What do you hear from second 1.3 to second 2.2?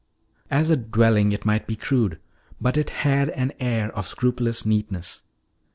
it might be crude,